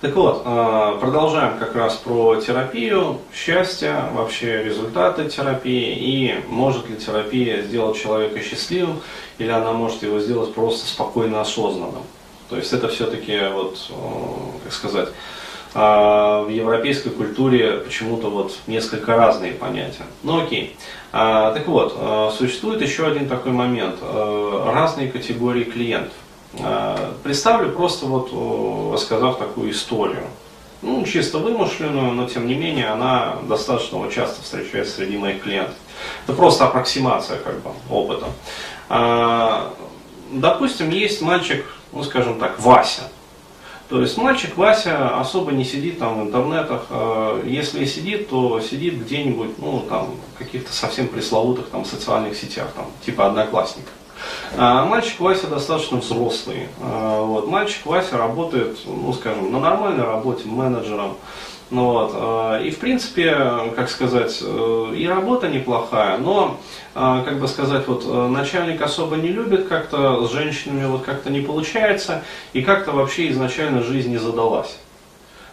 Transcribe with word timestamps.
Так 0.00 0.14
вот, 0.14 0.42
э, 0.44 0.98
продолжаем 1.00 1.58
как 1.58 1.74
раз 1.74 1.96
про 1.96 2.36
терапию, 2.36 3.18
счастье, 3.34 4.04
вообще 4.12 4.62
результаты 4.62 5.28
терапии 5.28 5.92
и 5.92 6.34
может 6.46 6.88
ли 6.88 6.94
терапия 6.94 7.62
сделать 7.62 8.00
человека 8.00 8.40
счастливым 8.40 9.00
или 9.38 9.50
она 9.50 9.72
может 9.72 10.04
его 10.04 10.20
сделать 10.20 10.54
просто 10.54 10.86
спокойно 10.86 11.40
осознанным. 11.40 12.04
То 12.48 12.56
есть 12.56 12.72
это 12.72 12.86
все-таки, 12.86 13.40
вот, 13.52 13.90
э, 13.90 13.94
как 14.62 14.72
сказать, 14.72 15.08
э, 15.74 15.78
в 15.78 16.48
европейской 16.48 17.10
культуре 17.10 17.78
почему-то 17.78 18.30
вот 18.30 18.56
несколько 18.68 19.16
разные 19.16 19.50
понятия. 19.50 20.06
Ну 20.22 20.44
окей. 20.44 20.76
Так 21.10 21.66
вот, 21.66 22.34
существует 22.36 22.82
еще 22.82 23.06
один 23.06 23.28
такой 23.28 23.52
момент. 23.52 23.96
Разные 24.02 25.10
категории 25.10 25.64
клиентов. 25.64 26.12
Э, 26.54 27.12
представлю 27.22 27.72
просто 27.72 28.06
вот 28.06 28.92
рассказав 28.92 29.38
такую 29.38 29.70
историю. 29.70 30.24
Ну, 30.80 31.04
чисто 31.04 31.38
вымышленную, 31.38 32.12
но 32.12 32.28
тем 32.28 32.46
не 32.46 32.54
менее 32.54 32.88
она 32.88 33.36
достаточно 33.48 34.08
часто 34.12 34.42
встречается 34.42 34.96
среди 34.96 35.18
моих 35.18 35.42
клиентов. 35.42 35.74
Это 36.24 36.34
просто 36.34 36.66
аппроксимация 36.66 37.38
как 37.38 37.60
бы 37.62 37.70
опыта. 37.90 38.28
Допустим, 40.30 40.90
есть 40.90 41.20
мальчик, 41.20 41.64
ну 41.92 42.04
скажем 42.04 42.38
так, 42.38 42.60
Вася. 42.60 43.10
То 43.88 44.02
есть 44.02 44.18
мальчик 44.18 44.54
Вася 44.58 45.18
особо 45.18 45.52
не 45.52 45.64
сидит 45.64 45.98
там 45.98 46.20
в 46.20 46.26
интернетах. 46.26 46.86
Э, 46.90 47.42
если 47.46 47.84
и 47.84 47.86
сидит, 47.86 48.28
то 48.28 48.60
сидит 48.60 49.02
где-нибудь, 49.02 49.58
ну 49.58 49.80
там, 49.88 50.10
каких-то 50.38 50.70
совсем 50.72 51.08
пресловутых 51.08 51.70
там 51.70 51.86
социальных 51.86 52.36
сетях, 52.36 52.68
там, 52.76 52.86
типа 53.04 53.26
одноклассников. 53.26 53.92
А 54.56 54.84
мальчик 54.84 55.20
Вася 55.20 55.46
достаточно 55.46 55.98
взрослый. 55.98 56.68
А, 56.80 57.22
вот. 57.22 57.46
Мальчик 57.48 57.86
Вася 57.86 58.16
работает, 58.16 58.78
ну 58.86 59.12
скажем, 59.12 59.52
на 59.52 59.60
нормальной 59.60 60.04
работе 60.04 60.46
менеджером. 60.46 61.16
Ну, 61.70 61.84
вот. 61.84 62.12
А, 62.14 62.60
и 62.60 62.70
в 62.70 62.78
принципе, 62.78 63.36
как 63.76 63.90
сказать, 63.90 64.38
э, 64.42 64.94
и 64.96 65.06
работа 65.06 65.48
неплохая, 65.48 66.16
но, 66.18 66.58
как 66.94 67.38
бы 67.38 67.46
сказать, 67.46 67.86
вот 67.86 68.04
э, 68.06 68.28
начальник 68.28 68.80
особо 68.80 69.16
не 69.16 69.28
любит, 69.28 69.68
как-то 69.68 70.26
с 70.26 70.32
женщинами 70.32 70.86
вот 70.86 71.02
как-то 71.02 71.30
не 71.30 71.40
получается, 71.40 72.22
и 72.54 72.62
как-то 72.62 72.92
вообще 72.92 73.30
изначально 73.30 73.82
жизнь 73.82 74.10
не 74.10 74.18
задалась. 74.18 74.78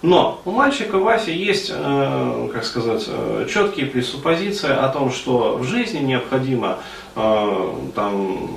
Но 0.02 0.42
у 0.46 0.52
мальчика 0.52 0.98
Васи 0.98 1.32
есть, 1.32 1.72
э, 1.74 2.50
как 2.54 2.64
сказать, 2.66 3.06
э, 3.08 3.48
четкие 3.52 3.88
пресуппозиции 3.88 4.70
о 4.70 4.90
том, 4.90 5.12
что 5.12 5.58
в 5.58 5.64
жизни 5.64 6.00
необходимо 6.00 6.80
э, 7.16 7.70
там, 7.96 8.50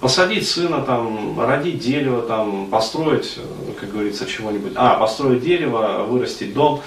посадить 0.00 0.48
сына, 0.48 0.82
там, 0.82 1.40
родить 1.40 1.78
дерево, 1.78 2.22
там, 2.22 2.66
построить, 2.66 3.38
как 3.80 3.90
говорится, 3.90 4.26
чего-нибудь, 4.26 4.72
а, 4.74 4.98
построить 4.98 5.42
дерево, 5.42 6.04
вырастить 6.06 6.52
дом, 6.52 6.82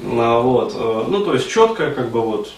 вот, 0.00 0.74
ну, 0.74 1.24
то 1.24 1.34
есть 1.34 1.48
четкая, 1.48 1.92
как 1.92 2.10
бы, 2.10 2.20
вот, 2.20 2.52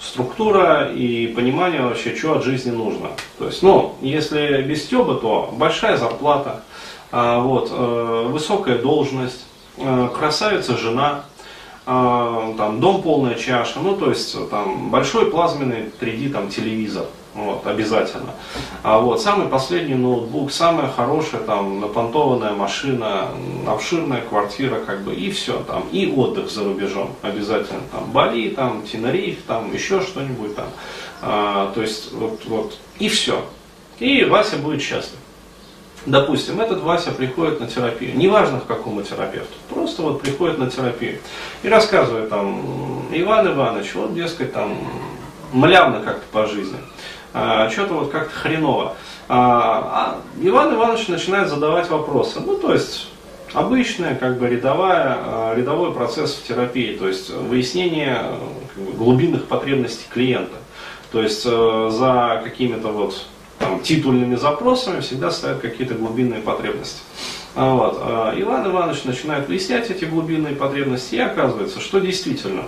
структура 0.00 0.90
и 0.92 1.28
понимание 1.28 1.82
вообще, 1.82 2.16
что 2.16 2.34
от 2.34 2.44
жизни 2.44 2.70
нужно. 2.70 3.10
То 3.38 3.46
есть, 3.46 3.62
ну, 3.62 3.94
если 4.00 4.62
без 4.62 4.84
стеба, 4.84 5.14
то 5.14 5.54
большая 5.56 5.96
зарплата, 5.96 6.64
вот, 7.12 7.70
высокая 7.70 8.78
должность, 8.78 9.46
красавица 9.76 10.76
жена, 10.76 11.24
э, 11.86 12.54
там, 12.56 12.80
дом 12.80 13.02
полная 13.02 13.34
чаша, 13.34 13.80
ну, 13.80 13.96
то 13.96 14.10
есть, 14.10 14.48
там, 14.50 14.90
большой 14.90 15.30
плазменный 15.30 15.90
3D 16.00 16.32
там, 16.32 16.48
телевизор, 16.48 17.06
вот, 17.34 17.66
обязательно. 17.66 18.30
А 18.82 18.98
вот, 18.98 19.20
самый 19.20 19.48
последний 19.48 19.94
ноутбук, 19.94 20.50
самая 20.50 20.88
хорошая, 20.88 21.42
там, 21.42 21.80
напонтованная 21.80 22.52
машина, 22.52 23.28
обширная 23.66 24.22
квартира, 24.22 24.76
как 24.80 25.02
бы, 25.02 25.14
и 25.14 25.30
все, 25.30 25.58
там, 25.64 25.84
и 25.92 26.12
отдых 26.14 26.50
за 26.50 26.64
рубежом, 26.64 27.10
обязательно, 27.22 27.80
там, 27.92 28.10
Бали, 28.12 28.50
там, 28.50 28.82
Тенериф, 28.82 29.42
там, 29.46 29.72
еще 29.72 30.00
что-нибудь, 30.00 30.56
там, 30.56 30.68
а, 31.22 31.72
то 31.74 31.82
есть, 31.82 32.12
вот, 32.12 32.40
вот, 32.46 32.78
и 32.98 33.08
все. 33.08 33.44
И 33.98 34.24
Вася 34.24 34.56
будет 34.56 34.82
счастлив. 34.82 35.18
Допустим, 36.06 36.60
этот 36.60 36.82
Вася 36.82 37.10
приходит 37.10 37.58
на 37.58 37.66
терапию, 37.66 38.16
неважно 38.16 38.60
к 38.60 38.66
какому 38.66 39.02
терапевту, 39.02 39.54
просто 39.68 40.02
вот 40.02 40.22
приходит 40.22 40.58
на 40.58 40.70
терапию 40.70 41.18
и 41.64 41.68
рассказывает 41.68 42.30
там, 42.30 43.06
Иван 43.10 43.48
Иванович, 43.52 43.94
вот, 43.96 44.14
дескать, 44.14 44.52
там, 44.52 44.78
млявно 45.52 46.00
как-то 46.00 46.24
по 46.30 46.46
жизни, 46.46 46.78
а, 47.34 47.68
что-то 47.70 47.94
вот 47.94 48.10
как-то 48.10 48.32
хреново. 48.32 48.94
А, 49.28 50.20
а 50.20 50.20
Иван 50.40 50.74
Иванович 50.74 51.08
начинает 51.08 51.48
задавать 51.48 51.90
вопросы, 51.90 52.38
ну, 52.38 52.56
то 52.56 52.72
есть, 52.72 53.08
обычная, 53.52 54.14
как 54.14 54.38
бы 54.38 54.48
рядовая, 54.48 55.18
а, 55.18 55.54
рядовой 55.56 55.92
процесс 55.92 56.34
в 56.34 56.46
терапии, 56.46 56.96
то 56.96 57.08
есть 57.08 57.30
выяснение 57.30 58.22
как 58.72 58.84
бы, 58.84 58.92
глубинных 58.92 59.46
потребностей 59.46 60.06
клиента. 60.08 60.56
То 61.12 61.22
есть 61.22 61.46
э, 61.46 61.88
за 61.92 62.42
какими-то 62.44 62.88
вот 62.88 63.26
там, 63.58 63.80
титульными 63.80 64.36
запросами 64.36 65.00
всегда 65.00 65.30
стоят 65.30 65.60
какие-то 65.60 65.94
глубинные 65.94 66.40
потребности. 66.40 67.00
А 67.54 67.74
вот. 67.74 67.98
А 68.00 68.34
Иван 68.38 68.70
Иванович 68.70 69.04
начинает 69.04 69.48
выяснять 69.48 69.90
эти 69.90 70.04
глубинные 70.04 70.54
потребности, 70.54 71.14
и 71.14 71.20
оказывается, 71.20 71.80
что 71.80 72.00
действительно 72.00 72.64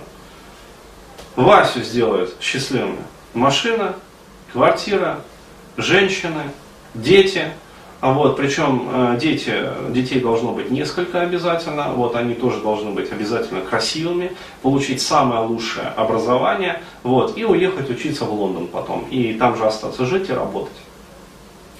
Васю 1.35 1.83
сделает 1.83 2.35
счастливым 2.41 2.97
машина, 3.33 3.95
квартира, 4.51 5.21
женщины, 5.77 6.43
дети– 6.93 7.51
а 8.01 8.13
вот, 8.13 8.37
причем 8.37 8.89
э, 8.91 9.17
дети, 9.19 9.53
детей 9.89 10.21
должно 10.21 10.53
быть 10.53 10.71
несколько 10.71 11.21
обязательно, 11.21 11.91
вот 11.93 12.15
они 12.15 12.33
тоже 12.33 12.61
должны 12.61 12.91
быть 12.91 13.11
обязательно 13.11 13.59
красивыми, 13.61 14.31
получить 14.61 15.01
самое 15.01 15.41
лучшее 15.41 15.87
образование, 15.97 16.81
вот, 17.03 17.37
и 17.37 17.43
уехать 17.43 17.89
учиться 17.89 18.23
в 18.23 18.33
Лондон 18.33 18.67
потом, 18.67 19.05
и 19.09 19.33
там 19.33 19.57
же 19.57 19.65
остаться 19.65 20.05
жить 20.05 20.29
и 20.29 20.33
работать. 20.33 20.77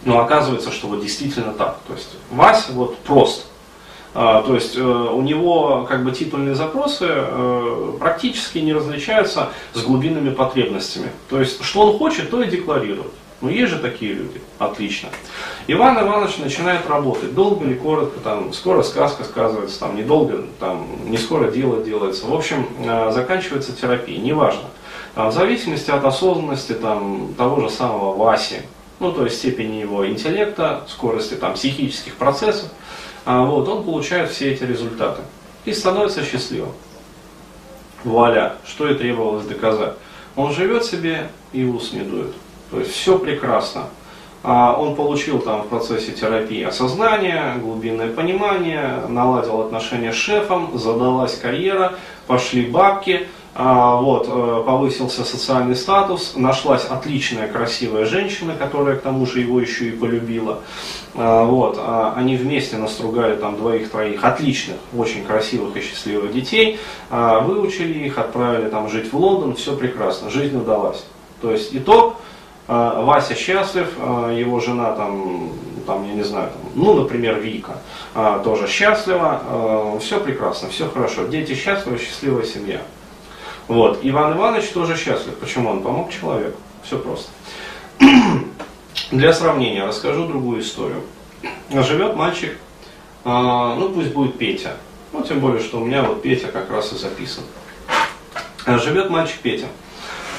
Но 0.04 0.20
оказывается, 0.20 0.72
что 0.72 0.88
вот 0.88 1.02
действительно 1.02 1.54
так. 1.54 1.80
То 1.88 1.94
есть 1.94 2.10
Вася 2.32 2.72
вот 2.74 2.98
просто. 3.00 3.46
А, 4.14 4.42
то 4.42 4.56
есть 4.56 4.76
э, 4.76 4.82
у 4.82 5.22
него 5.22 5.86
как 5.88 6.04
бы 6.04 6.12
титульные 6.12 6.56
запросы 6.56 7.06
э, 7.08 7.94
практически 8.00 8.58
не 8.58 8.74
различаются 8.74 9.50
с 9.74 9.82
глубинными 9.84 10.32
потребностями. 10.32 11.12
То 11.30 11.40
есть 11.40 11.64
что 11.64 11.82
он 11.82 11.98
хочет, 11.98 12.32
то 12.32 12.42
и 12.42 12.50
декларирует. 12.50 13.12
Ну 13.42 13.50
есть 13.50 13.72
же 13.72 13.80
такие 13.80 14.14
люди, 14.14 14.42
отлично. 14.58 15.10
Иван 15.68 15.98
Иванович 16.00 16.40
начинает 16.40 16.90
работать, 16.90 17.34
долго 17.34 17.66
или 17.66 17.74
коротко, 17.74 18.20
там, 18.20 18.52
скоро 18.52 18.84
сказка 18.84 19.24
сказывается, 19.24 19.80
там, 19.80 19.96
недолго, 19.96 20.44
там, 20.60 20.86
не 21.06 21.18
скоро 21.18 21.50
дело 21.50 21.82
делается. 21.82 22.26
В 22.26 22.34
общем, 22.34 22.68
э, 22.80 23.12
заканчивается 23.14 23.74
терапия, 23.74 24.20
неважно. 24.20 24.64
Там, 25.16 25.30
в 25.30 25.34
зависимости 25.34 25.90
от 25.90 26.04
осознанности 26.04 26.74
там, 26.74 27.34
того 27.38 27.62
же 27.62 27.70
самого 27.70 28.18
Васи, 28.18 28.58
ну 29.00 29.14
то 29.14 29.24
есть 29.24 29.38
степени 29.38 29.78
его 29.78 30.06
интеллекта, 30.06 30.84
скорости 30.90 31.36
там, 31.36 31.54
психических 31.54 32.16
процессов, 32.16 32.70
а, 33.26 33.46
вот, 33.46 33.68
он 33.70 33.84
получает 33.84 34.32
все 34.32 34.52
эти 34.52 34.64
результаты 34.64 35.22
и 35.64 35.74
становится 35.74 36.26
счастливым. 36.26 36.74
Вуаля, 38.04 38.56
что 38.66 38.90
и 38.90 38.96
требовалось 38.96 39.46
доказать. 39.46 39.96
Он 40.36 40.54
живет 40.54 40.86
себе 40.86 41.30
и 41.52 41.64
ус 41.64 41.92
не 41.94 42.02
дует. 42.02 42.34
То 42.72 42.80
есть 42.80 42.92
все 42.92 43.18
прекрасно. 43.18 43.86
А 44.42 44.74
он 44.80 44.96
получил 44.96 45.40
там 45.40 45.64
в 45.64 45.68
процессе 45.68 46.14
терапии 46.14 46.64
осознание, 46.64 47.56
глубинное 47.62 48.10
понимание, 48.10 49.04
наладил 49.10 49.60
отношения 49.60 50.14
с 50.14 50.16
шефом, 50.16 50.78
задалась 50.78 51.36
карьера, 51.36 51.96
пошли 52.26 52.66
бабки, 52.66 53.28
а, 53.54 53.98
вот, 53.98 54.30
э, 54.30 54.64
повысился 54.66 55.26
социальный 55.26 55.76
статус, 55.76 56.34
нашлась 56.38 56.86
отличная, 56.86 57.50
красивая 57.50 58.06
женщина, 58.06 58.56
которая 58.58 58.96
к 58.96 59.02
тому 59.02 59.26
же 59.26 59.42
его 59.42 59.60
еще 59.60 59.90
и 59.90 59.92
полюбила. 59.92 60.60
А, 61.16 61.44
вот, 61.44 61.78
они 62.16 62.38
вместе 62.38 62.78
настругали 62.78 63.36
там 63.36 63.58
двоих-троих 63.58 64.24
отличных, 64.24 64.78
очень 64.96 65.26
красивых 65.26 65.76
и 65.76 65.82
счастливых 65.82 66.32
детей, 66.32 66.80
выучили 67.10 68.06
их, 68.06 68.18
отправили 68.18 68.70
там 68.70 68.88
жить 68.90 69.12
в 69.12 69.18
Лондон, 69.18 69.56
все 69.56 69.76
прекрасно, 69.76 70.30
жизнь 70.30 70.56
удалась. 70.56 71.04
То 71.42 71.52
есть 71.52 71.76
итог– 71.76 72.16
Вася 72.70 73.34
счастлив, 73.34 73.88
а, 74.00 74.32
его 74.32 74.60
жена 74.60 74.92
там, 74.92 75.50
там 75.88 76.08
я 76.08 76.14
не 76.14 76.22
знаю, 76.22 76.52
там, 76.52 76.72
ну, 76.76 76.94
например, 76.94 77.40
Вика, 77.40 77.80
а, 78.14 78.38
тоже 78.40 78.68
счастлива, 78.68 79.98
все 80.00 80.20
прекрасно, 80.20 80.70
все 80.70 80.88
хорошо, 80.88 81.26
дети 81.26 81.56
счастливы, 81.56 81.98
счастливая 81.98 82.44
семья. 82.44 82.82
Вот. 83.68 84.00
Иван 84.04 84.38
Иванович 84.38 84.70
тоже 84.70 84.96
счастлив. 84.98 85.36
Почему? 85.36 85.70
Он 85.70 85.82
помог 85.82 86.12
человеку. 86.12 86.60
Все 86.84 86.98
просто. 86.98 87.30
Для 89.12 89.34
сравнения 89.34 89.86
расскажу 89.86 90.28
другую 90.28 90.62
историю. 90.62 91.02
Живет 91.72 92.16
мальчик, 92.16 92.58
ну 93.26 93.92
пусть 93.94 94.12
будет 94.12 94.38
Петя. 94.38 94.78
Ну, 95.12 95.24
тем 95.24 95.40
более, 95.40 95.62
что 95.62 95.80
у 95.80 95.86
меня 95.86 96.04
вот 96.04 96.22
Петя 96.22 96.48
как 96.48 96.72
раз 96.72 96.94
и 96.94 96.98
записан. 96.98 97.44
Живет 98.66 99.10
мальчик 99.10 99.40
Петя. 99.40 99.68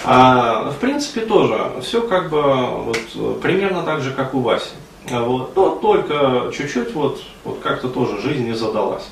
А, 0.04 0.70
в 0.70 0.76
принципе, 0.76 1.20
тоже 1.22 1.72
все 1.82 2.02
как 2.02 2.30
бы 2.30 2.42
вот, 2.42 3.40
примерно 3.40 3.82
так 3.82 4.00
же, 4.00 4.12
как 4.12 4.34
у 4.34 4.40
Васи. 4.40 4.70
Вот, 5.10 5.56
но 5.56 5.70
только 5.70 6.50
чуть-чуть 6.56 6.94
вот, 6.94 7.22
вот 7.44 7.60
как-то 7.60 7.88
тоже 7.88 8.20
жизнь 8.20 8.46
не 8.46 8.54
задалась. 8.54 9.08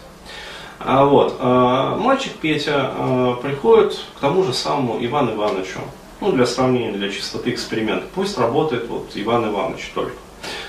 А 0.79 1.05
вот, 1.05 1.37
а, 1.41 1.97
мальчик 1.97 2.33
Петя 2.35 2.93
а, 2.95 3.35
приходит 3.43 3.99
к 4.17 4.21
тому 4.21 4.45
же 4.45 4.53
самому 4.53 5.05
Ивану 5.05 5.35
Ивановичу, 5.35 5.81
ну, 6.21 6.33
для 6.33 6.47
сравнения, 6.47 6.93
для 6.93 7.11
чистоты 7.11 7.51
эксперимента. 7.51 8.07
Пусть 8.15 8.39
работает 8.39 8.89
вот 8.89 9.11
Иван 9.15 9.51
Иванович 9.51 9.91
только. 9.95 10.17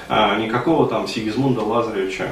А, 0.08 0.36
никакого 0.38 0.88
там 0.88 1.08
Сигизмунда 1.08 1.62
Лазаревича 1.62 2.30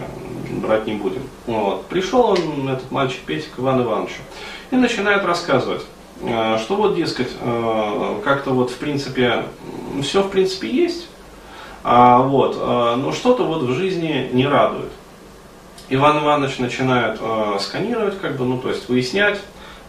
брать 0.50 0.88
не 0.88 0.94
будем. 0.94 1.22
Вот. 1.45 1.86
Пришел 1.86 2.22
он, 2.22 2.69
этот 2.69 2.90
мальчик 2.92 3.22
Петя, 3.25 3.48
к 3.56 3.60
Ивану 3.60 3.83
Ивановичу 3.83 4.22
и 4.72 4.75
начинает 4.75 5.24
рассказывать, 5.24 5.83
а, 5.83 5.97
что 6.19 6.75
вот, 6.75 6.96
дескать, 6.96 7.30
а, 7.42 8.19
как-то 8.24 8.52
вот 8.52 8.72
в 8.72 8.78
принципе, 8.78 9.46
все 10.02 10.24
в 10.24 10.30
принципе 10.30 10.69
есть, 10.69 11.08
а, 11.84 12.22
вот, 12.22 12.58
а, 12.60 12.96
но 12.96 13.12
что-то 13.12 13.44
вот 13.44 13.64
в 13.64 13.74
жизни 13.74 14.30
не 14.34 14.48
радует. 14.48 14.92
Иван 15.90 16.22
Иванович 16.22 16.60
начинает 16.60 17.18
э, 17.22 17.58
сканировать, 17.62 18.19
как 18.19 18.36
бы, 18.36 18.44
ну, 18.44 18.58
то 18.58 18.69
есть 18.69 18.90
выяснять, 18.90 19.40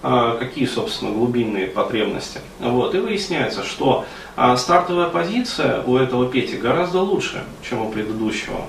э, 0.04 0.36
какие, 0.38 0.66
собственно, 0.66 1.10
глубинные 1.10 1.66
потребности. 1.66 2.40
Вот, 2.60 2.94
и 2.94 2.98
выясняется, 2.98 3.64
что 3.64 4.04
э, 4.36 4.56
стартовая 4.56 5.08
позиция 5.08 5.82
у 5.82 5.96
этого 5.96 6.28
Пети 6.28 6.56
гораздо 6.56 7.00
лучше, 7.00 7.42
чем 7.68 7.84
у 7.84 7.90
предыдущего 7.90 8.66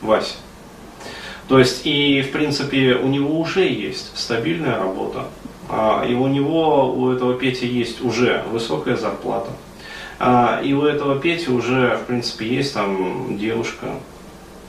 Васи. 0.00 0.34
То 1.48 1.60
есть, 1.60 1.86
и, 1.86 2.20
в 2.22 2.32
принципе, 2.32 2.94
у 2.94 3.06
него 3.06 3.38
уже 3.38 3.68
есть 3.68 4.18
стабильная 4.18 4.76
работа, 4.76 5.26
э, 5.41 5.41
и 5.70 6.14
у 6.14 6.26
него, 6.26 6.92
у 6.92 7.10
этого 7.10 7.34
Пети 7.34 7.66
есть 7.66 8.02
уже 8.02 8.44
высокая 8.50 8.96
зарплата. 8.96 9.50
И 10.64 10.72
у 10.74 10.82
этого 10.82 11.18
Пети 11.18 11.50
уже, 11.50 11.96
в 11.96 12.06
принципе, 12.06 12.46
есть 12.46 12.74
там 12.74 13.36
девушка, 13.38 13.86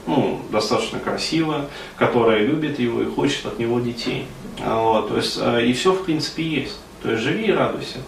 ну, 0.06 0.40
достаточно 0.50 0.98
красивая, 0.98 1.66
которая 1.96 2.40
любит 2.40 2.78
его 2.78 3.02
и 3.02 3.06
хочет 3.06 3.46
от 3.46 3.58
него 3.58 3.80
детей. 3.80 4.26
А, 4.60 4.82
вот, 4.82 5.08
то 5.08 5.16
есть, 5.16 5.38
и 5.38 5.72
все 5.72 5.92
в 5.92 6.04
принципе 6.04 6.42
есть. 6.42 6.78
То 7.02 7.10
есть 7.10 7.22
живи 7.22 7.46
и 7.46 7.52
радуйся. 7.52 7.98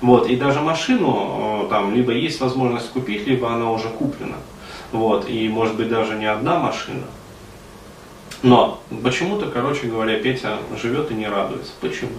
Вот, 0.00 0.28
и 0.28 0.36
даже 0.36 0.60
машину 0.60 1.66
там 1.70 1.94
либо 1.94 2.12
есть 2.12 2.40
возможность 2.40 2.90
купить, 2.90 3.26
либо 3.26 3.52
она 3.52 3.70
уже 3.70 3.88
куплена. 3.88 4.36
Вот, 4.90 5.28
и 5.28 5.48
может 5.48 5.76
быть 5.76 5.88
даже 5.88 6.16
не 6.16 6.26
одна 6.26 6.58
машина. 6.58 7.04
Но 8.42 8.80
почему-то, 9.04 9.50
короче 9.50 9.86
говоря, 9.86 10.18
Петя 10.18 10.58
живет 10.80 11.10
и 11.10 11.14
не 11.14 11.28
радуется. 11.28 11.72
Почему? 11.80 12.12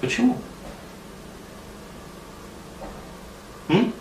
Почему? 0.00 0.38
М? 3.68 3.92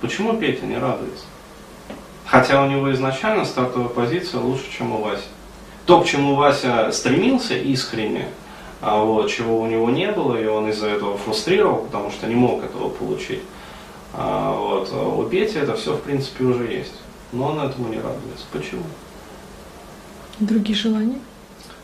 Почему 0.00 0.36
Петя 0.36 0.66
не 0.66 0.78
радуется? 0.78 1.24
Хотя 2.26 2.62
у 2.62 2.68
него 2.68 2.92
изначально 2.92 3.44
стартовая 3.44 3.88
позиция 3.88 4.40
лучше, 4.40 4.64
чем 4.70 4.92
у 4.92 5.02
Васи. 5.02 5.24
То, 5.86 6.00
к 6.00 6.06
чему 6.06 6.34
Вася 6.36 6.90
стремился 6.92 7.56
искренне, 7.56 8.28
а 8.80 9.02
вот, 9.02 9.30
чего 9.30 9.60
у 9.60 9.66
него 9.66 9.90
не 9.90 10.10
было, 10.10 10.36
и 10.36 10.46
он 10.46 10.70
из-за 10.70 10.88
этого 10.88 11.18
фрустрировал, 11.18 11.84
потому 11.84 12.10
что 12.10 12.26
не 12.26 12.34
мог 12.34 12.64
этого 12.64 12.88
получить. 12.88 13.42
А, 14.16 14.52
вот, 14.52 14.88
а 14.92 15.08
у 15.08 15.24
Пети 15.24 15.58
это 15.58 15.74
все, 15.74 15.96
в 15.96 16.02
принципе, 16.02 16.44
уже 16.44 16.64
есть. 16.64 16.94
Но 17.32 17.48
он 17.48 17.60
этому 17.60 17.88
не 17.88 17.96
радуется. 17.96 18.46
Почему? 18.52 18.82
Другие 20.38 20.76
желания? 20.76 21.18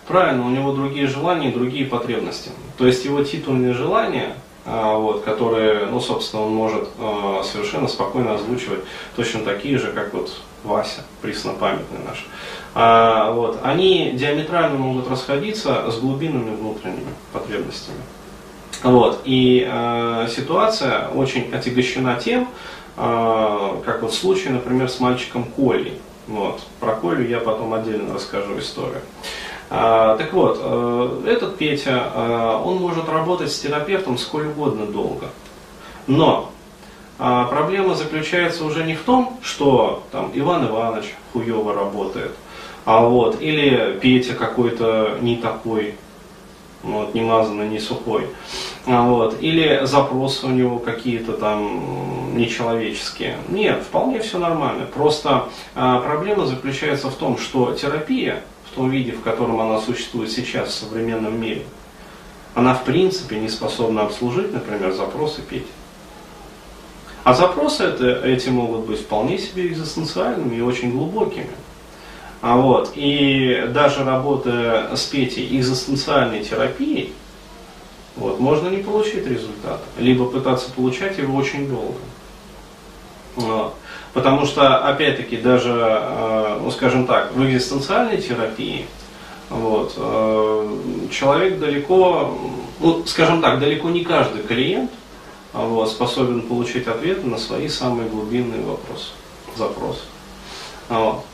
Правильно, 0.06 0.46
у 0.46 0.50
него 0.50 0.72
другие 0.72 1.06
желания 1.06 1.50
и 1.50 1.54
другие 1.54 1.86
потребности. 1.86 2.50
То 2.78 2.86
есть 2.86 3.04
его 3.04 3.22
титульные 3.22 3.74
желания 3.74 4.34
а, 4.66 4.96
вот, 4.96 5.22
которые, 5.22 5.86
ну, 5.86 6.00
собственно, 6.00 6.42
он 6.42 6.52
может 6.52 6.88
э, 6.98 7.42
совершенно 7.44 7.88
спокойно 7.88 8.34
озвучивать 8.34 8.80
точно 9.16 9.40
такие 9.40 9.78
же, 9.78 9.90
как 9.92 10.12
вот 10.12 10.36
Вася, 10.64 11.04
преснопамятный 11.22 11.98
наш. 12.06 12.26
А, 12.74 13.32
вот, 13.32 13.58
они 13.62 14.12
диаметрально 14.12 14.78
могут 14.78 15.08
расходиться 15.08 15.90
с 15.90 15.98
глубинными 15.98 16.54
внутренними 16.54 17.14
потребностями. 17.32 17.98
Вот, 18.82 19.20
и 19.24 19.68
э, 19.70 20.28
ситуация 20.34 21.08
очень 21.08 21.52
отягощена 21.52 22.18
тем, 22.22 22.48
э, 22.96 23.74
как 23.84 24.02
вот 24.02 24.14
случай, 24.14 24.48
например, 24.48 24.88
с 24.88 25.00
мальчиком 25.00 25.44
Колей. 25.44 26.00
Вот, 26.26 26.62
про 26.78 26.94
Колю 26.94 27.26
я 27.26 27.40
потом 27.40 27.74
отдельно 27.74 28.14
расскажу 28.14 28.58
историю. 28.58 29.02
А, 29.72 30.16
так 30.16 30.32
вот, 30.32 30.58
э, 30.60 31.22
этот 31.26 31.56
Петя, 31.56 32.10
э, 32.12 32.60
он 32.64 32.78
может 32.78 33.08
работать 33.08 33.52
с 33.52 33.58
терапевтом 33.60 34.18
сколь 34.18 34.46
угодно 34.46 34.86
долго. 34.86 35.26
Но 36.08 36.50
а, 37.18 37.44
проблема 37.44 37.94
заключается 37.94 38.64
уже 38.64 38.82
не 38.82 38.94
в 38.94 39.02
том, 39.02 39.38
что 39.42 40.02
там 40.10 40.32
Иван 40.34 40.66
Иванович 40.66 41.14
хуево 41.32 41.74
работает, 41.74 42.32
а 42.84 43.04
вот, 43.04 43.40
или 43.40 43.98
Петя 44.00 44.34
какой-то 44.34 45.18
не 45.20 45.36
такой, 45.36 45.94
вот, 46.82 47.14
не 47.14 47.20
мазанный, 47.20 47.68
не 47.68 47.78
сухой. 47.78 48.26
А 48.86 49.02
вот, 49.06 49.36
или 49.40 49.84
запросы 49.84 50.46
у 50.46 50.50
него 50.50 50.78
какие-то 50.78 51.34
там 51.34 52.36
нечеловеческие. 52.36 53.36
Нет, 53.48 53.82
вполне 53.82 54.20
все 54.20 54.38
нормально. 54.38 54.86
Просто 54.86 55.48
а, 55.74 56.00
проблема 56.00 56.46
заключается 56.46 57.10
в 57.10 57.14
том, 57.14 57.36
что 57.36 57.72
терапия 57.72 58.42
в 58.70 58.76
том 58.76 58.88
виде, 58.88 59.12
в 59.12 59.22
котором 59.22 59.60
она 59.60 59.80
существует 59.80 60.30
сейчас 60.30 60.68
в 60.68 60.72
современном 60.72 61.40
мире, 61.40 61.64
она 62.54 62.74
в 62.74 62.84
принципе 62.84 63.38
не 63.38 63.48
способна 63.48 64.02
обслужить, 64.02 64.52
например, 64.52 64.92
запросы 64.92 65.42
Пети. 65.42 65.66
А 67.22 67.34
запросы 67.34 67.84
это, 67.84 68.26
эти 68.26 68.48
могут 68.48 68.86
быть 68.86 69.00
вполне 69.00 69.38
себе 69.38 69.66
экзистенциальными 69.66 70.56
и 70.56 70.60
очень 70.60 70.90
глубокими. 70.90 71.50
А 72.40 72.56
вот, 72.56 72.92
и 72.94 73.68
даже 73.74 74.04
работая 74.04 74.96
с 74.96 75.04
Петей 75.04 75.58
экзистенциальной 75.58 76.42
терапией, 76.42 77.12
вот, 78.16 78.40
можно 78.40 78.68
не 78.68 78.82
получить 78.82 79.26
результата, 79.26 79.82
либо 79.98 80.26
пытаться 80.26 80.70
получать 80.70 81.18
его 81.18 81.36
очень 81.36 81.68
долго. 81.68 83.72
Потому 84.12 84.44
что, 84.44 84.78
опять-таки, 84.78 85.36
даже, 85.36 85.72
э, 85.72 86.58
ну 86.60 86.70
скажем 86.70 87.06
так, 87.06 87.32
в 87.32 87.44
экзистенциальной 87.44 88.20
терапии 88.20 88.86
вот, 89.48 89.94
э, 89.96 90.78
человек 91.12 91.60
далеко, 91.60 92.36
ну 92.80 93.04
скажем 93.06 93.40
так, 93.40 93.60
далеко 93.60 93.88
не 93.90 94.04
каждый 94.04 94.42
клиент 94.42 94.90
вот, 95.52 95.90
способен 95.90 96.42
получить 96.42 96.88
ответы 96.88 97.26
на 97.26 97.38
свои 97.38 97.68
самые 97.68 98.08
глубинные 98.08 98.62
вопросы, 98.62 99.10
запросы. 99.56 100.02
Вот. 100.88 101.24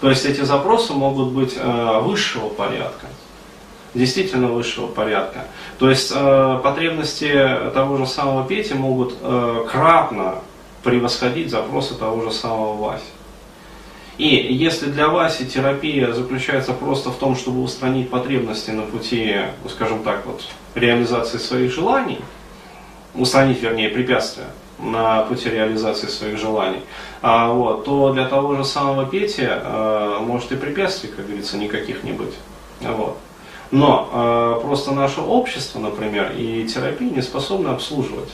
То 0.00 0.08
есть 0.08 0.24
эти 0.24 0.40
запросы 0.40 0.94
могут 0.94 1.28
быть 1.28 1.54
э, 1.56 2.00
высшего 2.00 2.48
порядка, 2.48 3.06
действительно 3.94 4.48
высшего 4.48 4.86
порядка. 4.86 5.44
То 5.78 5.90
есть 5.90 6.12
э, 6.14 6.60
потребности 6.62 7.32
того 7.74 7.98
же 7.98 8.06
самого 8.06 8.46
Пети 8.46 8.74
могут 8.74 9.14
э, 9.20 9.66
кратно 9.70 10.36
превосходить 10.82 11.50
запросы 11.50 11.94
того 11.94 12.22
же 12.22 12.32
самого 12.32 12.76
Васи. 12.76 13.04
И 14.18 14.26
если 14.26 14.86
для 14.86 15.08
Васи 15.08 15.46
терапия 15.46 16.12
заключается 16.12 16.72
просто 16.72 17.10
в 17.10 17.16
том, 17.16 17.34
чтобы 17.34 17.62
устранить 17.62 18.10
потребности 18.10 18.70
на 18.70 18.82
пути, 18.82 19.36
ну, 19.62 19.70
скажем 19.70 20.02
так, 20.02 20.26
вот, 20.26 20.42
реализации 20.74 21.38
своих 21.38 21.72
желаний, 21.72 22.18
устранить, 23.14 23.62
вернее, 23.62 23.88
препятствия 23.88 24.46
на 24.78 25.22
пути 25.22 25.48
реализации 25.48 26.08
своих 26.08 26.38
желаний, 26.38 26.80
а, 27.20 27.52
вот, 27.52 27.84
то 27.84 28.12
для 28.12 28.26
того 28.26 28.56
же 28.56 28.64
самого 28.64 29.06
Пети 29.06 29.46
а, 29.46 30.20
может 30.20 30.52
и 30.52 30.56
препятствий, 30.56 31.08
как 31.08 31.26
говорится, 31.26 31.56
никаких 31.56 32.04
не 32.04 32.12
быть. 32.12 32.34
Вот. 32.80 33.18
Но 33.72 34.08
а, 34.12 34.60
просто 34.60 34.92
наше 34.92 35.22
общество, 35.22 35.80
например, 35.80 36.32
и 36.36 36.64
терапия 36.68 37.10
не 37.10 37.22
способны 37.22 37.68
обслуживать 37.68 38.28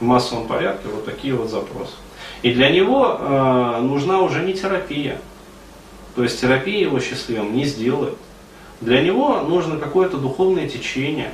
в 0.00 0.04
массовом 0.04 0.46
порядке 0.46 0.88
вот 0.88 1.04
такие 1.04 1.32
вот 1.32 1.48
запросы. 1.48 1.94
И 2.42 2.52
для 2.52 2.68
него 2.70 3.16
э, 3.18 3.80
нужна 3.80 4.20
уже 4.20 4.42
не 4.42 4.52
терапия. 4.52 5.18
То 6.16 6.24
есть 6.24 6.40
терапия 6.40 6.80
его 6.80 7.00
счастливым 7.00 7.54
не 7.54 7.64
сделает. 7.64 8.16
Для 8.80 9.00
него 9.00 9.40
нужно 9.40 9.78
какое-то 9.78 10.18
духовное 10.18 10.68
течение, 10.68 11.30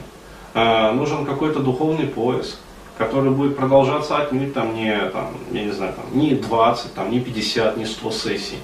э, 0.55 0.93
нужен 0.93 1.25
какой-то 1.25 1.61
духовный 1.61 2.07
поиск, 2.07 2.59
который 2.99 3.31
будет 3.31 3.57
продолжаться 3.57 4.19
отнюдь 4.19 4.53
там 4.53 4.75
не, 4.75 4.95
там, 5.09 5.31
я 5.51 5.65
не 5.65 5.73
знаю, 5.73 5.95
там, 5.95 6.05
не 6.13 6.35
20, 6.35 6.95
там, 6.95 7.11
не 7.11 7.21
50, 7.21 7.79
не 7.79 7.87
100 7.87 8.11
сессий 8.11 8.59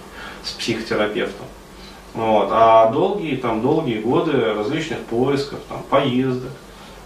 с 0.44 0.50
психотерапевтом. 0.50 1.46
Вот, 2.16 2.48
а 2.50 2.90
долгие, 2.90 3.36
там, 3.36 3.60
долгие 3.60 3.98
годы 3.98 4.54
различных 4.54 5.00
поисков, 5.00 5.58
там, 5.68 5.82
поездок, 5.90 6.50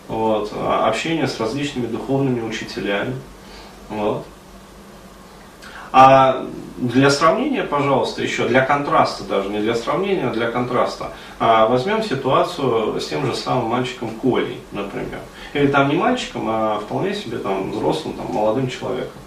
вот, 0.07 0.53
а, 0.55 0.89
общение 0.89 1.27
с 1.27 1.41
различными 1.41 1.87
духовными 1.87 2.41
учителями. 2.41 3.17
Вот. 3.89 4.25
А 5.91 6.47
для 6.77 7.11
сравнения, 7.11 7.65
пожалуйста, 7.65 8.23
еще 8.23 8.47
для 8.47 8.61
контраста 8.61 9.25
даже, 9.25 9.49
не 9.49 9.59
для 9.59 9.75
сравнения, 9.75 10.29
а 10.29 10.33
для 10.33 10.49
контраста, 10.49 11.11
а 11.41 11.67
возьмем 11.67 12.05
ситуацию 12.05 13.01
с 13.01 13.09
тем 13.09 13.27
же 13.27 13.35
самым 13.35 13.67
мальчиком 13.67 14.11
Колей, 14.23 14.61
например. 14.71 15.19
Или 15.55 15.67
там 15.67 15.89
не 15.89 15.97
мальчиком, 15.97 16.45
а 16.47 16.79
вполне 16.79 17.17
себе 17.17 17.39
там 17.39 17.73
взрослым, 17.73 18.15
там, 18.15 18.27
молодым 18.33 18.69
человеком. 18.69 19.21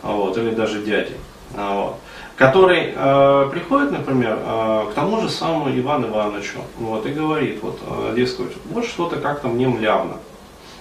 Вот, 0.00 0.38
или 0.38 0.50
даже 0.50 0.80
дядей. 0.80 1.16
Вот. 1.56 1.96
который 2.36 2.92
э, 2.94 3.48
приходит, 3.52 3.92
например, 3.92 4.38
э, 4.40 4.86
к 4.90 4.94
тому 4.94 5.20
же 5.20 5.28
самому 5.28 5.70
Ивану 5.70 6.08
Ивановичу 6.08 6.58
вот, 6.78 7.06
и 7.06 7.10
говорит, 7.10 7.62
вот, 7.62 7.78
э, 7.86 8.14
дескать, 8.16 8.52
вот 8.70 8.84
что-то 8.84 9.16
как-то 9.16 9.48
мне 9.48 9.68
млявно. 9.68 10.16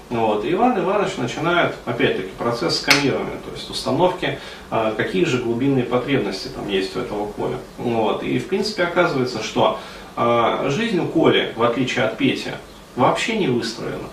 Вот. 0.09 0.45
И 0.45 0.53
Иван 0.53 0.79
Иванович 0.79 1.17
начинает, 1.17 1.75
опять-таки, 1.85 2.29
процесс 2.37 2.79
сканирования, 2.79 3.37
то 3.45 3.51
есть 3.51 3.69
установки, 3.69 4.39
э, 4.71 4.93
какие 4.97 5.25
же 5.25 5.41
глубинные 5.41 5.85
потребности 5.85 6.47
там 6.49 6.67
есть 6.69 6.95
у 6.95 6.99
этого 6.99 7.27
Коля. 7.27 7.57
Вот. 7.77 8.23
И, 8.23 8.39
в 8.39 8.47
принципе, 8.47 8.83
оказывается, 8.83 9.43
что 9.43 9.79
э, 10.15 10.69
жизнь 10.69 10.99
у 10.99 11.07
Коли, 11.07 11.53
в 11.55 11.63
отличие 11.63 12.05
от 12.05 12.17
Пети, 12.17 12.51
вообще 12.95 13.37
не 13.37 13.47
выстроена. 13.47 14.09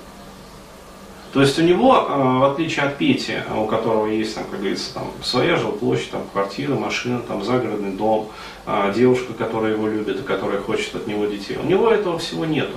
То 1.33 1.41
есть 1.41 1.59
у 1.61 1.63
него, 1.63 1.95
э, 1.97 2.39
в 2.39 2.45
отличие 2.53 2.87
от 2.87 2.97
Пети, 2.97 3.37
у 3.57 3.67
которого 3.67 4.07
есть, 4.07 4.35
там, 4.35 4.45
как 4.51 4.59
говорится, 4.59 4.95
там, 4.95 5.05
своя 5.23 5.57
жилплощадь, 5.57 6.11
там, 6.11 6.23
квартира, 6.33 6.75
машина, 6.75 7.21
там, 7.21 7.45
загородный 7.45 7.93
дом, 7.93 8.29
э, 8.67 8.93
девушка, 8.97 9.33
которая 9.35 9.75
его 9.75 9.87
любит 9.87 10.21
и 10.21 10.23
которая 10.23 10.61
хочет 10.61 10.97
от 10.97 11.07
него 11.07 11.27
детей, 11.27 11.57
у 11.63 11.67
него 11.67 11.89
этого 11.89 12.19
всего 12.19 12.45
нету. 12.45 12.77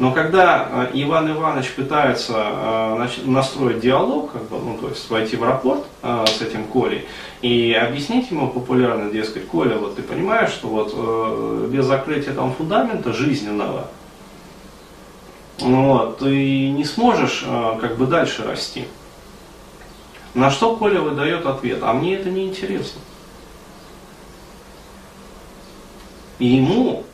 Но 0.00 0.10
когда 0.10 0.88
э, 0.90 0.90
Иван 0.94 1.30
Иванович 1.30 1.70
пытается 1.76 3.08
настроить 3.26 3.78
диалог, 3.78 4.32
как 4.32 4.42
бы, 4.48 4.58
ну, 4.58 4.76
то 4.76 4.88
есть 4.88 5.08
войти 5.08 5.36
в 5.36 5.44
рапорт 5.44 5.84
с 6.02 6.42
этим 6.42 6.64
Колей 6.64 7.06
и 7.42 7.72
объяснить 7.72 8.28
ему 8.32 8.48
популярно, 8.48 9.08
дескать, 9.08 9.46
Коля, 9.46 9.76
вот 9.76 9.94
ты 9.94 10.02
понимаешь, 10.02 10.50
что 10.50 10.66
вот 10.66 11.68
без 11.70 11.84
закрытия 11.84 12.34
там 12.34 12.52
фундамента 12.54 13.12
жизненного, 13.12 13.86
вот, 15.58 16.18
ты 16.18 16.70
не 16.70 16.84
сможешь 16.84 17.44
э, 17.46 17.78
как 17.80 17.96
бы 17.96 18.06
дальше 18.06 18.42
расти. 18.42 18.88
На 20.34 20.50
что 20.50 20.76
Коля 20.76 21.00
выдает 21.00 21.46
ответ, 21.46 21.78
а 21.82 21.92
мне 21.92 22.16
это 22.16 22.28
не 22.28 22.46
интересно. 22.46 23.00
И 26.40 26.46
ему 26.46 27.04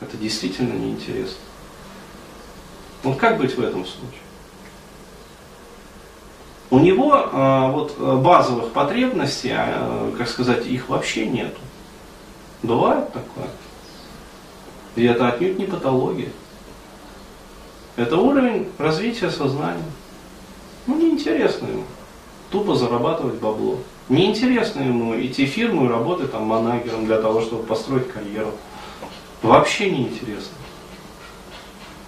это 0.00 0.16
действительно 0.16 0.74
неинтересно. 0.74 1.38
Вот 3.02 3.18
как 3.18 3.38
быть 3.38 3.56
в 3.56 3.60
этом 3.60 3.84
случае? 3.84 4.20
У 6.70 6.78
него 6.78 7.16
э, 7.16 7.70
вот 7.72 7.98
базовых 7.98 8.72
потребностей, 8.72 9.52
э, 9.54 10.12
как 10.16 10.28
сказать, 10.28 10.66
их 10.66 10.88
вообще 10.88 11.26
нету. 11.26 11.60
Бывает 12.62 13.12
такое. 13.12 13.48
И 14.94 15.04
это 15.04 15.28
отнюдь 15.28 15.58
не 15.58 15.66
патология. 15.66 16.30
Это 17.96 18.16
уровень 18.16 18.68
развития 18.78 19.30
сознания. 19.30 19.84
Ну, 20.86 20.96
неинтересно 20.96 21.66
ему. 21.68 21.84
Тупо 22.50 22.74
зарабатывать 22.74 23.36
бабло. 23.36 23.78
Неинтересно 24.08 24.82
ему 24.82 25.18
идти 25.20 25.46
в 25.46 25.50
фирму 25.50 25.86
и 25.86 25.88
работать 25.88 26.32
там 26.32 26.44
манагером 26.44 27.06
для 27.06 27.20
того, 27.20 27.40
чтобы 27.40 27.62
построить 27.62 28.10
карьеру. 28.10 28.50
Вообще 29.42 29.90
неинтересно. 29.90 30.56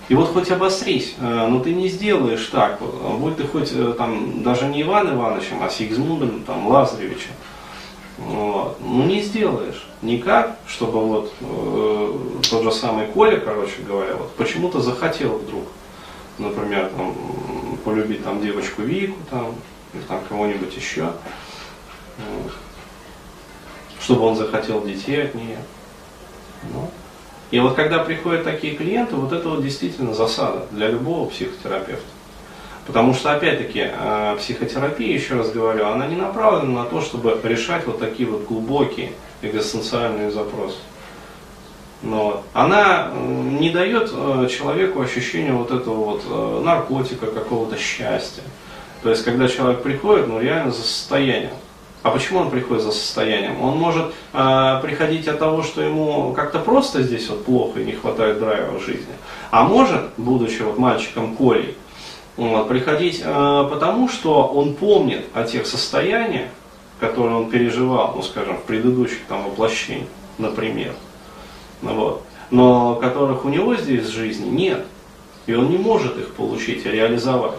И 0.09 0.15
вот 0.15 0.33
хоть 0.33 0.51
обострись, 0.51 1.15
э, 1.19 1.47
но 1.49 1.59
ты 1.61 1.75
не 1.75 1.89
сделаешь 1.89 2.47
так, 2.47 2.81
будь 3.19 3.37
ты 3.37 3.45
хоть 3.45 3.73
э, 3.73 3.95
там 3.99 4.43
даже 4.43 4.67
не 4.67 4.83
Иван 4.83 5.15
Ивановичем, 5.15 5.61
а 5.63 5.69
Сигизмундом 5.69 6.45
там, 6.45 6.69
Лазаревичем. 6.69 7.33
Ну 8.19 8.75
не 8.79 9.21
сделаешь 9.21 9.87
никак, 10.01 10.57
чтобы 10.67 11.05
вот 11.05 11.33
э, 11.41 12.19
тот 12.49 12.63
же 12.63 12.73
самый 12.73 13.07
Коля, 13.09 13.39
короче 13.39 13.83
говоря, 13.87 14.15
вот 14.15 14.35
почему-то 14.37 14.81
захотел 14.81 15.37
вдруг, 15.37 15.65
например, 16.39 16.91
там, 16.97 17.15
полюбить 17.85 18.25
там 18.25 18.41
девочку 18.41 18.83
Вику 18.83 19.19
там, 19.31 19.55
или 19.93 20.03
там 20.03 20.21
кого-нибудь 20.29 20.75
еще, 20.75 21.13
вот. 22.17 22.53
чтобы 24.01 24.23
он 24.23 24.37
захотел 24.37 24.83
детей 24.83 25.25
от 25.25 25.35
нее. 25.35 25.59
Ну. 26.73 26.91
И 27.51 27.61
вот 27.61 27.75
когда 27.75 27.99
приходят 27.99 28.45
такие 28.45 28.77
клиенты, 28.77 29.15
вот 29.15 29.33
это 29.33 29.49
вот 29.51 29.63
действительно 29.63 30.15
засада 30.15 30.67
для 30.71 30.89
любого 30.89 31.29
психотерапевта. 31.29 32.16
Потому 32.87 33.15
что, 33.15 33.33
опять-таки, 33.33 33.89
э, 33.91 34.37
психотерапия, 34.39 35.13
еще 35.13 35.35
раз 35.35 35.51
говорю, 35.51 35.87
она 35.87 36.07
не 36.07 36.17
направлена 36.17 36.83
на 36.83 36.85
то, 36.85 37.01
чтобы 37.01 37.39
решать 37.43 37.87
вот 37.87 37.99
такие 37.99 38.29
вот 38.29 38.47
глубокие 38.47 39.13
экзистенциальные 39.43 40.31
запросы. 40.31 40.79
Но 42.03 42.45
она 42.53 43.11
не 43.13 43.71
дает 43.71 44.11
э, 44.13 44.49
человеку 44.49 45.01
ощущения 45.01 45.53
вот 45.53 45.73
этого 45.73 45.95
вот 45.95 46.23
э, 46.29 46.63
наркотика, 46.65 47.27
какого-то 47.27 47.77
счастья. 47.77 48.43
То 49.03 49.11
есть, 49.11 49.25
когда 49.25 49.49
человек 49.49 49.83
приходит, 49.83 50.29
ну 50.29 50.41
реально 50.41 50.71
за 50.71 50.83
состоянием. 50.83 51.55
А 52.03 52.11
почему 52.11 52.39
он 52.39 52.51
приходит 52.51 52.85
за 52.85 52.93
состоянием? 52.93 53.61
Он 53.61 53.79
может 53.79 54.13
э, 54.33 54.81
приходить 54.83 55.27
от 55.27 55.41
того, 55.41 55.65
что 55.65 55.83
ему 55.83 56.33
как-то 56.35 56.61
просто 56.61 57.03
здесь 57.03 57.29
вот 57.29 57.45
плохо 57.45 57.81
и 57.81 57.85
не 57.85 57.93
хватает 57.93 58.39
драйва 58.39 58.79
в 58.79 58.85
жизни. 58.85 59.15
А 59.51 59.65
может, 59.65 60.03
будучи 60.17 60.63
вот 60.63 60.79
мальчиком 60.79 61.35
Колей, 61.35 61.77
вот, 62.37 62.69
приходить 62.69 63.23
э, 63.25 63.69
потому, 63.71 64.09
что 64.09 64.47
он 64.47 64.75
помнит 64.75 65.25
о 65.33 65.45
тех 65.45 65.67
состояниях, 65.67 66.49
которые 67.01 67.37
он 67.37 67.51
переживал, 67.51 68.13
ну 68.15 68.23
скажем, 68.23 68.59
в 68.59 68.63
предыдущих 68.63 69.21
там 69.29 69.45
воплощениях, 69.45 70.09
например. 70.39 70.93
Ну, 71.83 71.95
вот, 71.95 72.23
но 72.51 72.95
которых 72.97 73.45
у 73.45 73.49
него 73.49 73.75
здесь 73.77 74.07
в 74.07 74.13
жизни 74.13 74.49
нет. 74.49 74.85
И 75.47 75.55
он 75.55 75.71
не 75.71 75.79
может 75.79 76.19
их 76.19 76.35
получить 76.35 76.85
и 76.85 76.91
реализовать. 76.91 77.59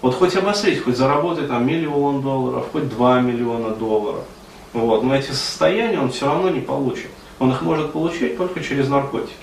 Вот 0.00 0.14
хоть 0.14 0.36
обосрить, 0.36 0.82
хоть 0.82 0.96
заработать 0.96 1.48
там 1.48 1.66
миллион 1.66 2.22
долларов, 2.22 2.66
хоть 2.72 2.88
два 2.88 3.20
миллиона 3.20 3.70
долларов. 3.70 4.24
Вот, 4.72 5.02
но 5.02 5.14
эти 5.14 5.30
состояния 5.32 5.98
он 5.98 6.12
все 6.12 6.26
равно 6.26 6.50
не 6.50 6.60
получит. 6.60 7.08
Он 7.40 7.50
их 7.50 7.62
может 7.62 7.92
получить 7.92 8.36
только 8.36 8.62
через 8.62 8.88
наркотики. 8.88 9.34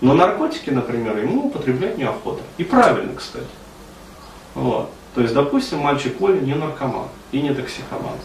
Но 0.00 0.14
наркотики, 0.14 0.70
например, 0.70 1.16
ему 1.18 1.46
употреблять 1.46 1.96
неохота. 1.96 2.42
И 2.58 2.64
правильно, 2.64 3.14
кстати. 3.14 3.46
Вот. 4.54 4.90
То 5.14 5.22
есть, 5.22 5.32
допустим, 5.32 5.78
мальчик 5.78 6.16
Коля 6.18 6.38
не 6.40 6.54
наркоман 6.54 7.08
и 7.32 7.40
не 7.40 7.54
токсикоман. 7.54 8.18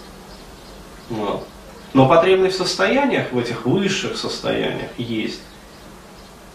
Вот. 1.10 1.48
Но 1.94 2.08
потребность 2.08 2.56
в 2.56 2.58
состояниях, 2.58 3.32
в 3.32 3.38
этих 3.38 3.66
высших 3.66 4.18
состояниях 4.18 4.92
есть. 4.98 5.42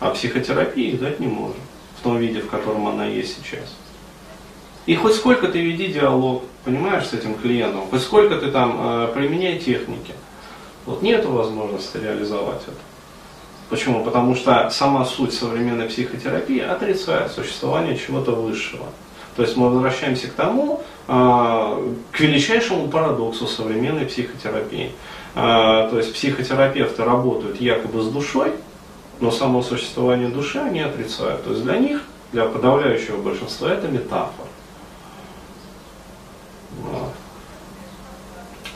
А 0.01 0.11
психотерапии 0.11 0.91
их 0.91 1.01
дать 1.01 1.21
не 1.21 1.27
может. 1.27 1.57
В 1.99 2.03
том 2.03 2.19
виде, 2.19 2.41
в 2.41 2.49
котором 2.49 2.87
она 2.87 3.07
есть 3.07 3.37
сейчас. 3.37 3.75
И 4.85 4.95
хоть 4.95 5.15
сколько 5.15 5.49
ты 5.49 5.61
веди 5.61 5.89
диалог, 5.89 6.45
понимаешь, 6.65 7.07
с 7.07 7.13
этим 7.13 7.35
клиентом, 7.35 7.89
хоть 7.91 8.03
сколько 8.03 8.37
ты 8.37 8.51
там 8.51 8.77
э, 8.79 9.13
применяй 9.15 9.59
техники, 9.59 10.15
вот 10.85 11.03
нет 11.03 11.25
возможности 11.25 11.97
реализовать 11.97 12.63
это. 12.63 12.77
Почему? 13.69 14.05
Потому 14.05 14.37
что 14.37 14.71
сама 14.71 15.05
суть 15.05 15.35
современной 15.35 15.89
психотерапии 15.89 16.61
отрицает 16.61 17.33
существование 17.33 17.97
чего-то 17.99 18.33
высшего. 18.33 18.87
То 19.35 19.43
есть 19.43 19.57
мы 19.57 19.69
возвращаемся 19.69 20.29
к 20.29 20.33
тому, 20.33 20.83
а, 21.09 21.79
к 22.13 22.21
величайшему 22.21 22.89
парадоксу 22.89 23.47
современной 23.47 24.07
психотерапии. 24.07 24.93
А, 25.35 25.89
то 25.91 25.99
есть 25.99 26.15
психотерапевты 26.15 27.05
работают 27.05 27.61
якобы 27.61 28.03
с 28.03 28.09
душой, 28.09 28.53
но 29.21 29.31
само 29.31 29.63
существование 29.63 30.29
души 30.29 30.59
они 30.59 30.81
отрицают. 30.81 31.45
То 31.45 31.51
есть 31.51 31.65
для 31.65 31.77
них, 31.77 32.03
для 32.33 32.47
подавляющего 32.47 33.21
большинства, 33.21 33.71
это 33.71 33.89
метафора. 33.89 34.49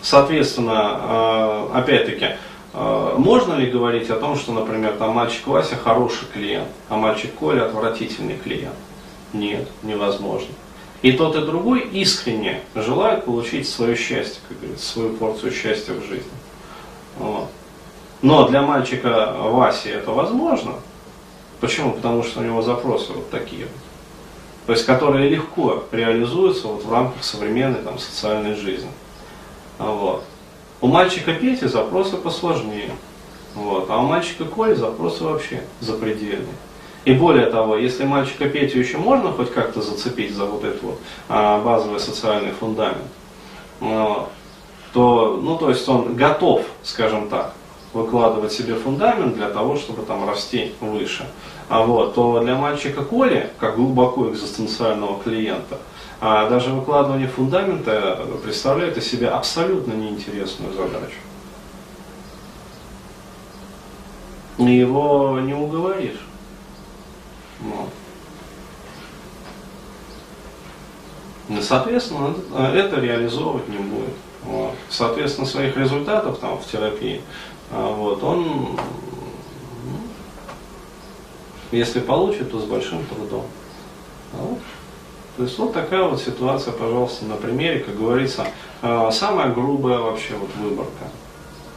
Соответственно, 0.03 0.73
а, 0.75 1.71
опять-таки, 1.75 2.37
можно 2.73 3.55
ли 3.55 3.71
говорить 3.71 4.11
о 4.11 4.17
том, 4.17 4.37
что, 4.37 4.53
например, 4.53 4.97
там 4.97 5.11
мальчик 5.11 5.47
Вася 5.47 5.77
хороший 5.77 6.27
клиент, 6.33 6.69
а 6.89 6.97
мальчик 6.97 7.35
Коля 7.35 7.67
отвратительный 7.67 8.37
клиент? 8.37 8.77
Нет, 9.33 9.69
невозможно. 9.83 10.55
И 11.03 11.13
тот, 11.13 11.35
и 11.35 11.41
другой 11.41 11.81
искренне 11.81 12.61
желают 12.75 13.25
получить 13.25 13.69
свое 13.69 13.97
счастье, 13.97 14.41
как 14.49 14.61
говорится, 14.61 14.87
свою 14.87 15.15
порцию 15.15 15.53
счастья 15.53 15.95
в 15.95 16.05
жизни. 16.05 16.31
Вот. 17.19 17.49
Но 18.23 18.47
для 18.49 18.63
мальчика 18.63 19.35
Васи 19.39 19.89
это 19.89 20.11
возможно. 20.11 20.75
Почему? 21.61 21.93
Потому 21.93 22.23
что 22.23 22.41
у 22.41 22.43
него 22.43 22.61
запросы 22.63 23.13
вот 23.13 23.31
такие 23.31 23.65
вот. 23.65 23.75
То 24.67 24.73
есть, 24.73 24.85
которые 24.85 25.31
легко 25.31 25.85
реализуются 25.91 26.69
вот 26.69 26.85
в 26.85 26.93
рамках 26.93 27.25
современной 27.25 27.83
там, 27.83 27.99
социальной 27.99 28.55
жизни. 28.55 28.91
Вот. 29.79 30.25
У 30.81 30.87
мальчика 30.87 31.35
Пети 31.35 31.67
запросы 31.67 32.17
посложнее. 32.17 32.91
Вот. 33.55 33.91
А 33.91 33.99
у 33.99 34.03
мальчика 34.03 34.45
Коли 34.45 34.75
запросы 34.75 35.25
вообще 35.25 35.63
запредельные. 35.81 36.55
И 37.05 37.13
более 37.13 37.47
того, 37.47 37.77
если 37.77 38.05
мальчика 38.05 38.49
Петю 38.49 38.79
еще 38.79 38.99
можно 38.99 39.33
хоть 39.33 39.53
как-то 39.53 39.81
зацепить 39.81 40.35
за 40.35 40.45
вот 40.45 40.65
этот 40.65 40.83
вот 40.83 41.01
а, 41.29 41.63
базовый 41.63 41.99
социальный 41.99 42.53
фундамент, 42.53 42.99
то, 43.81 44.31
ну, 45.43 45.57
то 45.57 45.71
есть 45.71 45.89
он 45.89 46.15
готов, 46.15 46.63
скажем 46.83 47.29
так, 47.29 47.55
выкладывать 47.93 48.53
себе 48.53 48.75
фундамент 48.75 49.35
для 49.35 49.49
того, 49.49 49.77
чтобы 49.77 50.03
там 50.03 50.29
расти 50.29 50.75
выше 50.81 51.27
а 51.71 51.83
вот, 51.83 52.17
то 52.17 52.41
для 52.41 52.57
мальчика 52.57 53.05
Коли, 53.05 53.49
как 53.61 53.77
глубоко 53.77 54.29
экзистенциального 54.29 55.23
клиента, 55.23 55.79
а 56.21 56.51
даже 56.51 56.71
выкладывание 56.71 57.29
фундамента 57.29 58.27
представляет 58.43 58.99
из 58.99 59.09
себя 59.09 59.37
абсолютно 59.37 59.93
неинтересную 59.93 60.73
задачу. 60.73 61.15
И 64.59 64.65
его 64.65 65.39
не 65.41 65.55
уговоришь. 65.55 66.27
Вот. 67.61 67.91
Ну, 71.49 71.63
соответственно, 71.63 72.35
э, 72.53 72.79
это 72.79 73.01
реализовывать 73.01 73.69
не 73.69 73.79
будет. 73.79 74.15
Вот. 74.43 74.75
Соответственно, 74.89 75.47
своих 75.47 75.77
результатов 75.77 76.39
там 76.39 76.59
в 76.59 76.67
терапии 76.67 77.23
а, 77.71 77.95
вот, 77.95 78.25
он 78.25 78.77
если 81.73 82.01
получит, 82.01 82.51
то 82.51 82.61
с 82.61 82.65
большим 82.65 83.05
трудом. 83.07 83.45
Вот. 84.33 84.59
То 85.37 85.45
есть 85.45 85.59
вот 85.59 85.73
такая 85.73 86.03
вот 86.03 86.21
ситуация, 86.21 86.73
пожалуйста, 86.73 87.25
на 87.25 87.37
примере, 87.37 87.81
как 87.81 87.97
говорится, 87.97 88.47
а, 88.83 89.11
самая 89.11 89.53
грубая 89.53 89.99
вообще 89.99 90.35
вот 90.35 90.51
выборка. 90.57 91.05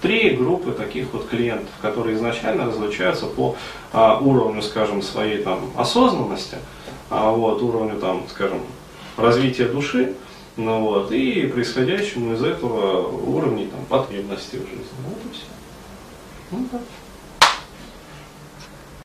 Три 0.02 0.32
группы 0.32 0.72
таких 0.72 1.14
вот 1.14 1.30
клиентов, 1.30 1.70
которые 1.82 2.18
изначально 2.18 2.66
различаются 2.66 3.26
по 3.26 3.56
а, 3.94 4.20
уровню, 4.20 4.62
скажем, 4.62 5.02
своей 5.02 5.44
там 5.44 5.72
осознанности, 5.78 6.58
а, 7.10 7.32
вот, 7.32 7.62
уровню 7.62 8.00
там, 8.00 8.24
скажем, 8.30 8.60
развития 9.16 9.66
души, 9.66 10.16
ну, 10.58 10.82
вот, 10.82 11.12
и 11.12 11.48
происходящему 11.48 12.34
из 12.34 12.44
этого 12.44 13.08
уровня 13.08 13.68
там, 13.68 13.86
потребностей 13.86 14.58
в 14.58 14.68
жизни. 14.68 14.84
Вот 15.08 15.18
и 15.32 15.34
все. 15.34 15.46
Ну, 16.52 16.68
так. 16.72 16.82